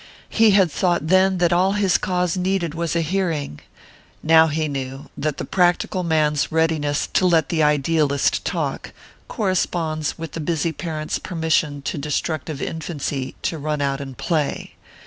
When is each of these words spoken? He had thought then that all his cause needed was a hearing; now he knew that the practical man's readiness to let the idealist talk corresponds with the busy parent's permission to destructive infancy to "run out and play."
He 0.29 0.49
had 0.49 0.71
thought 0.71 1.09
then 1.09 1.37
that 1.37 1.53
all 1.53 1.73
his 1.73 1.99
cause 1.99 2.35
needed 2.35 2.73
was 2.73 2.95
a 2.95 3.01
hearing; 3.01 3.59
now 4.23 4.47
he 4.47 4.67
knew 4.67 5.11
that 5.15 5.37
the 5.37 5.45
practical 5.45 6.01
man's 6.01 6.51
readiness 6.51 7.05
to 7.13 7.27
let 7.27 7.49
the 7.49 7.61
idealist 7.61 8.43
talk 8.43 8.93
corresponds 9.27 10.17
with 10.17 10.31
the 10.31 10.39
busy 10.39 10.71
parent's 10.71 11.19
permission 11.19 11.83
to 11.83 11.99
destructive 11.99 12.63
infancy 12.63 13.35
to 13.43 13.59
"run 13.59 13.79
out 13.79 14.01
and 14.01 14.17
play." 14.17 14.73